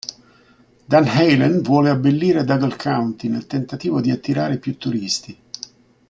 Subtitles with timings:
[0.91, 5.37] Dan Halen vuole abbellire Dougal County nel tentativo di attirare più turisti.